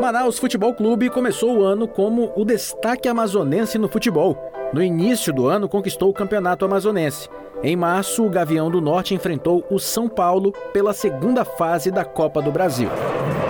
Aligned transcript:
Manaus 0.00 0.38
Futebol 0.38 0.74
Clube 0.74 1.08
começou 1.08 1.58
o 1.58 1.64
ano 1.64 1.88
como 1.88 2.30
o 2.36 2.44
destaque 2.44 3.08
amazonense 3.08 3.78
no 3.78 3.88
futebol. 3.88 4.36
No 4.72 4.82
início 4.82 5.32
do 5.32 5.46
ano, 5.46 5.68
conquistou 5.68 6.10
o 6.10 6.12
Campeonato 6.12 6.64
Amazonense. 6.64 7.28
Em 7.62 7.74
março, 7.74 8.24
o 8.24 8.28
Gavião 8.28 8.70
do 8.70 8.80
Norte 8.80 9.14
enfrentou 9.14 9.64
o 9.70 9.78
São 9.78 10.06
Paulo 10.06 10.52
pela 10.72 10.92
segunda 10.92 11.44
fase 11.44 11.90
da 11.90 12.04
Copa 12.04 12.42
do 12.42 12.52
Brasil. 12.52 12.90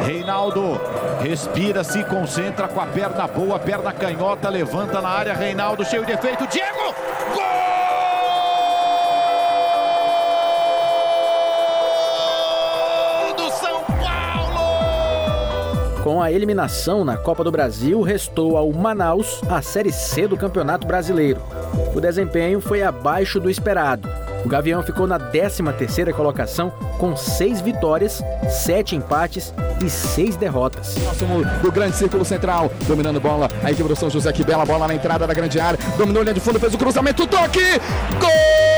Reinaldo 0.05 0.81
respira, 1.21 1.83
se 1.83 2.05
concentra 2.05 2.69
com 2.69 2.81
a 2.81 2.87
perna 2.87 3.27
boa, 3.27 3.59
perna 3.59 3.93
canhota, 3.93 4.49
levanta 4.49 5.01
na 5.01 5.09
área. 5.09 5.35
Reinaldo 5.35 5.85
cheio 5.85 6.07
de 6.07 6.13
efeito. 6.13 6.47
Diego! 6.47 6.95
Gol! 7.35 7.56
Com 16.07 16.23
a 16.23 16.31
eliminação 16.31 17.05
na 17.05 17.17
Copa 17.17 17.43
do 17.43 17.51
Brasil, 17.51 18.01
restou 18.01 18.57
ao 18.57 18.73
Manaus 18.73 19.41
a 19.51 19.61
Série 19.61 19.91
C 19.91 20.29
do 20.29 20.37
Campeonato 20.37 20.87
Brasileiro. 20.87 21.43
O 21.97 22.01
desempenho 22.01 22.61
foi 22.61 22.81
abaixo 22.81 23.41
do 23.41 23.51
esperado. 23.51 24.09
O 24.45 24.49
Gavião 24.49 24.85
ficou 24.85 25.09
na 25.09 25.19
13ª 25.19 26.13
colocação 26.13 26.71
com 27.01 27.17
seis 27.17 27.61
vitórias, 27.61 28.23
sete 28.49 28.95
empates 28.95 29.53
e 29.85 29.91
seis 29.91 30.37
derrotas. 30.37 30.95
Próximo 30.97 31.45
do 31.61 31.73
grande 31.73 31.97
círculo 31.97 32.25
central, 32.25 32.71
dominando 32.87 33.21
bola, 33.21 33.49
a 33.65 33.73
equipe 33.73 33.89
do 33.89 33.97
São 33.97 34.09
José, 34.09 34.33
que 34.33 34.45
bela 34.45 34.65
bola 34.65 34.87
na 34.87 34.95
entrada 34.95 35.27
da 35.27 35.35
grande 35.35 35.59
área, 35.59 35.77
dominou 35.99 36.23
linha 36.23 36.35
de 36.35 36.41
fundo, 36.41 36.61
fez 36.61 36.73
o 36.73 36.79
cruzamento, 36.79 37.27
toque, 37.27 37.81
gol! 38.21 38.76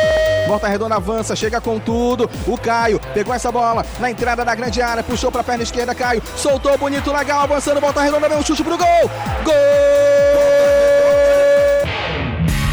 Volta 0.48 0.66
Redonda 0.66 0.96
avança, 0.96 1.36
chega 1.36 1.60
com 1.60 1.78
tudo. 1.78 2.28
O 2.46 2.56
Caio 2.56 2.98
pegou 3.12 3.34
essa 3.34 3.52
bola 3.52 3.84
na 4.00 4.10
entrada 4.10 4.46
da 4.46 4.54
grande 4.54 4.80
área, 4.80 5.04
puxou 5.04 5.30
para 5.30 5.42
a 5.42 5.44
perna 5.44 5.62
esquerda, 5.62 5.94
Caio 5.94 6.22
soltou 6.36 6.76
bonito, 6.78 7.12
legal, 7.12 7.42
avançando, 7.42 7.80
Volta 7.80 8.00
Redonda, 8.00 8.30
vem 8.30 8.38
um 8.38 8.42
chute 8.42 8.64
pro 8.64 8.78
gol. 8.78 9.10
Gol! 9.44 9.55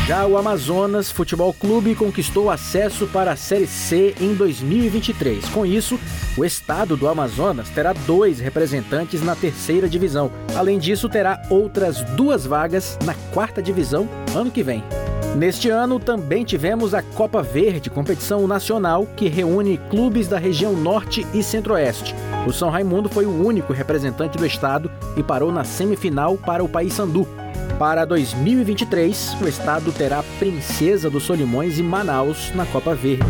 Já 0.08 0.26
o 0.26 0.38
Amazonas 0.38 1.12
Futebol 1.12 1.52
Clube 1.52 1.96
conquistou 1.96 2.50
acesso 2.50 3.08
para 3.08 3.32
a 3.32 3.36
Série 3.36 3.68
C 3.68 4.16
em 4.22 4.36
2023. 4.36 5.50
Com 5.50 5.66
isso, 5.66 6.00
o 6.38 6.46
estado 6.46 6.96
do 6.96 7.10
Amazonas 7.10 7.70
terá 7.70 7.92
dois 7.92 8.40
representantes 8.40 9.22
na 9.22 9.36
terceira 9.36 9.90
divisão. 9.90 10.32
Além 10.56 10.78
disso, 10.78 11.10
terá 11.10 11.42
outras 11.50 12.02
duas 12.16 12.46
vagas 12.46 12.98
na 13.04 13.16
quarta 13.34 13.62
divisão 13.62 14.08
ano 14.34 14.52
que 14.52 14.64
vem. 14.64 14.84
Neste 15.36 15.70
ano 15.70 16.00
também 16.00 16.46
tivemos 16.46 16.94
a 16.94 17.02
Copa 17.02 17.44
Verde, 17.44 17.90
competição 17.90 18.48
nacional 18.48 19.06
que 19.18 19.28
reúne 19.28 19.78
clubes 19.90 20.30
da 20.30 20.38
região 20.38 20.72
Norte 20.72 21.28
e 21.34 21.44
Centro-Oeste. 21.44 22.16
O 22.48 22.54
São 22.54 22.70
Raimundo 22.70 23.10
foi 23.10 23.26
o 23.26 23.46
único 23.46 23.74
representante 23.74 24.38
do 24.38 24.46
estado 24.46 24.90
e 25.18 25.22
parou 25.22 25.52
na 25.52 25.66
semifinal 25.66 26.38
para 26.38 26.64
o 26.64 26.70
Paysandu. 26.70 27.28
Para 27.78 28.06
2023, 28.06 29.36
o 29.42 29.48
estado 29.48 29.92
terá 29.92 30.24
Princesa 30.40 31.10
dos 31.10 31.24
Solimões 31.24 31.78
e 31.78 31.84
Manaus 31.84 32.54
na 32.56 32.66
Copa 32.66 32.96
Verde. 32.96 33.26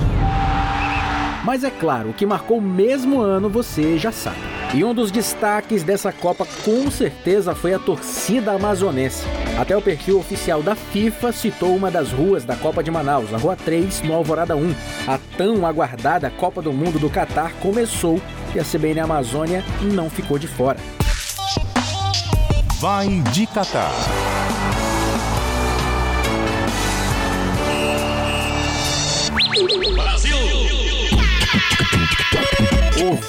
Mas 1.44 1.64
é 1.64 1.72
claro, 1.72 2.12
o 2.12 2.14
que 2.14 2.26
marcou 2.26 2.60
o 2.60 2.62
mesmo 2.62 3.20
ano 3.20 3.50
você 3.50 3.98
já 3.98 4.12
sabe. 4.12 4.55
E 4.74 4.84
um 4.84 4.94
dos 4.94 5.12
destaques 5.12 5.84
dessa 5.84 6.12
Copa 6.12 6.46
com 6.64 6.90
certeza 6.92 7.56
foi 7.56 7.74
a 7.74 7.80
torcida 7.80 8.52
amazonense. 8.52 9.24
Até 9.58 9.76
o 9.76 9.82
perfil 9.82 10.20
oficial 10.20 10.62
da 10.62 10.76
FIFA 10.76 11.32
citou 11.32 11.76
uma 11.76 11.90
das 11.90 12.12
ruas 12.12 12.44
da 12.44 12.56
Copa 12.56 12.84
de 12.84 12.92
Manaus, 12.92 13.34
a 13.34 13.38
Rua 13.38 13.56
3, 13.56 14.02
no 14.02 14.14
Alvorada 14.14 14.56
1. 14.56 14.76
A 15.08 15.20
tão 15.38 15.66
aguardada 15.66 16.30
Copa 16.30 16.62
do 16.62 16.74
Mundo 16.74 17.00
do 17.00 17.10
Catar 17.10 17.54
começou 17.62 18.20
e 18.54 18.60
a 18.60 18.64
CBN 18.64 19.00
Amazônia 19.02 19.64
não 19.82 20.10
ficou 20.10 20.38
de 20.38 20.48
fora. 20.48 20.80
Vai 22.80 23.08
de 23.32 23.48
Catar. 23.48 23.92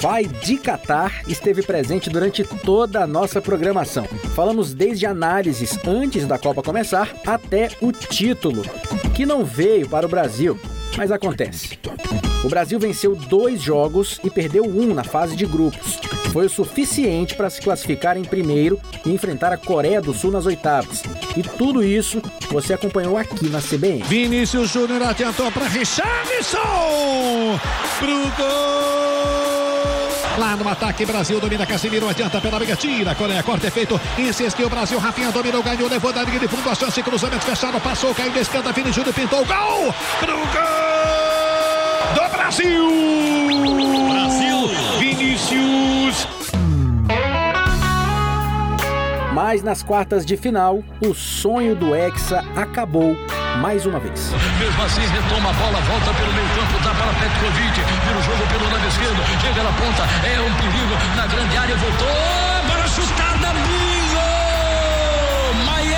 Vai 0.01 0.25
de 0.25 0.57
Catar 0.57 1.23
esteve 1.27 1.61
presente 1.61 2.09
durante 2.09 2.43
toda 2.43 3.03
a 3.03 3.07
nossa 3.07 3.41
programação. 3.41 4.05
Falamos 4.35 4.73
desde 4.73 5.05
análises 5.05 5.77
antes 5.85 6.25
da 6.25 6.37
Copa 6.37 6.61
começar 6.61 7.13
até 7.25 7.69
o 7.81 7.91
título, 7.91 8.63
que 9.15 9.25
não 9.25 9.45
veio 9.45 9.87
para 9.87 10.05
o 10.05 10.09
Brasil, 10.09 10.59
mas 10.97 11.11
acontece. 11.11 11.79
O 12.43 12.49
Brasil 12.49 12.79
venceu 12.79 13.15
dois 13.15 13.61
jogos 13.61 14.19
e 14.23 14.29
perdeu 14.29 14.63
um 14.63 14.93
na 14.93 15.03
fase 15.03 15.35
de 15.35 15.45
grupos. 15.45 15.99
Foi 16.31 16.45
o 16.45 16.49
suficiente 16.49 17.35
para 17.35 17.49
se 17.49 17.61
classificar 17.61 18.17
em 18.17 18.23
primeiro 18.23 18.79
e 19.05 19.11
enfrentar 19.11 19.51
a 19.51 19.57
Coreia 19.57 20.01
do 20.01 20.13
Sul 20.13 20.31
nas 20.31 20.45
oitavas. 20.45 21.01
E 21.35 21.41
tudo 21.41 21.83
isso 21.83 22.21
você 22.49 22.73
acompanhou 22.73 23.17
aqui 23.17 23.49
na 23.49 23.59
CBN. 23.59 24.03
Vinícius 24.03 24.69
Júnior 24.69 25.01
atentou 25.01 25.51
para 25.51 25.67
Richarlison! 25.67 26.59
Pro 27.99 28.17
gol! 28.37 28.96
Lá 30.37 30.55
no 30.55 30.69
ataque, 30.69 31.03
Brasil 31.03 31.39
domina 31.39 31.65
Casimiro, 31.65 32.07
adianta 32.07 32.39
pela 32.39 32.59
briga, 32.59 32.75
tira, 32.75 33.15
Coreia, 33.15 33.41
corta 33.41 33.67
é 33.67 33.71
feito, 33.71 33.99
insistiu 34.19 34.67
o 34.67 34.69
Brasil, 34.69 34.99
Rafinha 34.99 35.31
dominou, 35.31 35.63
ganhou, 35.63 35.89
levou 35.89 36.13
da 36.13 36.21
linha 36.21 36.39
de 36.39 36.47
fundo, 36.47 36.69
a 36.69 36.75
chance, 36.75 37.01
cruzamento 37.01 37.43
fechado, 37.43 37.81
passou, 37.81 38.13
caiu 38.13 38.31
da 38.31 38.41
esquerda, 38.41 38.71
Vini 38.71 38.91
Júnior 38.91 39.15
pintou, 39.15 39.43
gol! 39.43 39.93
Pro 40.19 40.37
gol! 40.37 42.13
Do 42.13 42.37
Brasil! 42.37 42.87
Brasil! 44.09 44.67
Vinícius! 44.99 46.27
Mas 49.33 49.63
nas 49.63 49.81
quartas 49.81 50.23
de 50.25 50.37
final, 50.37 50.83
o 51.01 51.13
sonho 51.15 51.75
do 51.75 51.95
Hexa 51.95 52.43
acabou 52.55 53.15
mais 53.57 53.85
uma 53.85 53.99
vez. 53.99 54.31
Mesmo 54.59 54.83
assim, 54.83 55.01
retoma 55.01 55.49
a 55.49 55.53
bola, 55.53 55.81
volta 55.81 56.13
pelo 56.13 56.33
meio 56.33 56.47
campo, 56.49 56.83
dá 56.83 56.93
para 56.93 57.13
Petkovic, 57.19 57.66
na 59.67 59.73
ponta, 59.73 60.03
é 60.25 60.39
um 60.39 60.53
perigo 60.53 60.95
na 61.15 61.27
grande 61.27 61.57
área, 61.57 61.75
voltou, 61.75 62.07
bola 62.67 62.87
chutada, 62.87 63.53
bingo! 63.53 64.21
Maier! 65.65 65.97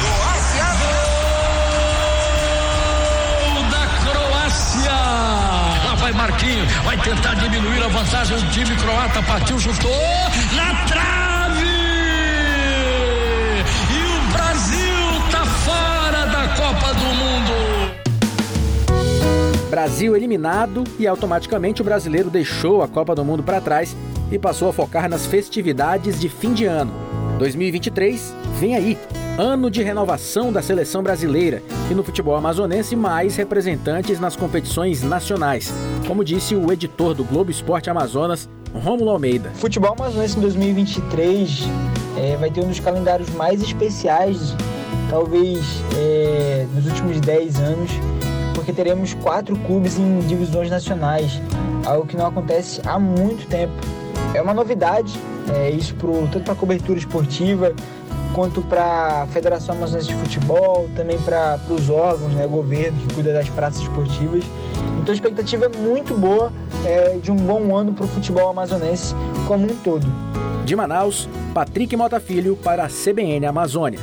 Croácia! 0.00 0.66
Gol 3.54 3.62
da 3.70 3.86
Croácia! 4.02 4.98
Lá 5.84 5.94
vai 5.94 6.12
Marquinhos, 6.12 6.72
vai 6.84 6.96
tentar 6.98 7.34
diminuir 7.34 7.84
a 7.84 7.88
vantagem 7.88 8.36
do 8.36 8.50
time 8.50 8.74
croata, 8.76 9.22
partiu, 9.22 9.58
chutou, 9.60 10.02
na 10.54 10.74
trave! 10.86 11.85
Brasil 19.76 20.16
eliminado 20.16 20.84
e 20.98 21.06
automaticamente 21.06 21.82
o 21.82 21.84
brasileiro 21.84 22.30
deixou 22.30 22.80
a 22.80 22.88
Copa 22.88 23.14
do 23.14 23.22
Mundo 23.22 23.42
para 23.42 23.60
trás 23.60 23.94
e 24.32 24.38
passou 24.38 24.70
a 24.70 24.72
focar 24.72 25.06
nas 25.06 25.26
festividades 25.26 26.18
de 26.18 26.30
fim 26.30 26.54
de 26.54 26.64
ano. 26.64 26.90
2023 27.38 28.34
vem 28.58 28.74
aí, 28.74 28.98
ano 29.36 29.70
de 29.70 29.82
renovação 29.82 30.50
da 30.50 30.62
seleção 30.62 31.02
brasileira 31.02 31.62
e 31.90 31.94
no 31.94 32.02
futebol 32.02 32.34
amazonense 32.34 32.96
mais 32.96 33.36
representantes 33.36 34.18
nas 34.18 34.34
competições 34.34 35.02
nacionais, 35.02 35.70
como 36.06 36.24
disse 36.24 36.56
o 36.56 36.72
editor 36.72 37.12
do 37.12 37.22
Globo 37.22 37.50
Esporte 37.50 37.90
Amazonas, 37.90 38.48
Rômulo 38.72 39.10
Almeida. 39.10 39.50
Futebol 39.56 39.92
amazonense 39.92 40.38
em 40.38 40.40
2023 40.40 41.64
é, 42.16 42.36
vai 42.38 42.50
ter 42.50 42.64
um 42.64 42.68
dos 42.68 42.80
calendários 42.80 43.28
mais 43.34 43.60
especiais 43.60 44.56
talvez 45.10 45.82
é, 45.96 46.66
nos 46.74 46.86
últimos 46.86 47.20
10 47.20 47.60
anos, 47.60 47.90
porque 48.56 48.72
teremos 48.72 49.12
quatro 49.12 49.54
clubes 49.54 49.98
em 49.98 50.18
divisões 50.20 50.70
nacionais, 50.70 51.40
algo 51.84 52.06
que 52.06 52.16
não 52.16 52.26
acontece 52.26 52.80
há 52.86 52.98
muito 52.98 53.46
tempo. 53.46 53.74
É 54.32 54.40
uma 54.40 54.54
novidade, 54.54 55.12
é, 55.54 55.70
isso 55.70 55.94
pro, 55.94 56.26
tanto 56.32 56.40
para 56.40 56.54
a 56.54 56.56
cobertura 56.56 56.98
esportiva, 56.98 57.74
quanto 58.34 58.62
para 58.62 59.22
a 59.22 59.26
Federação 59.26 59.76
Amazonense 59.76 60.08
de 60.08 60.14
Futebol, 60.14 60.88
também 60.96 61.18
para 61.18 61.60
os 61.68 61.90
órgãos, 61.90 62.32
né, 62.32 62.46
governo 62.46 62.98
que 62.98 63.14
cuida 63.14 63.32
das 63.32 63.48
praças 63.50 63.82
esportivas. 63.82 64.42
Então 65.00 65.12
a 65.12 65.14
expectativa 65.14 65.66
é 65.66 65.68
muito 65.68 66.14
boa 66.14 66.50
é, 66.84 67.18
de 67.22 67.30
um 67.30 67.36
bom 67.36 67.76
ano 67.76 67.92
para 67.92 68.06
o 68.06 68.08
futebol 68.08 68.48
amazonense 68.48 69.14
como 69.46 69.64
um 69.64 69.76
todo. 69.76 70.06
De 70.64 70.74
Manaus, 70.74 71.28
Patrick 71.52 71.94
Mota 71.94 72.18
Filho 72.18 72.56
para 72.56 72.86
a 72.86 72.88
CBN 72.88 73.46
Amazônia. 73.46 74.00